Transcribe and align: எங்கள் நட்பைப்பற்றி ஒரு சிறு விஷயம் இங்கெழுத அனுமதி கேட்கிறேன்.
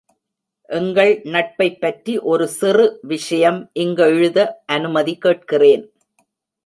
எங்கள் 0.69 1.11
நட்பைப்பற்றி 1.25 2.13
ஒரு 2.31 2.47
சிறு 2.47 2.85
விஷயம் 3.03 3.59
இங்கெழுத 3.73 4.39
அனுமதி 4.77 5.15
கேட்கிறேன். 5.17 5.85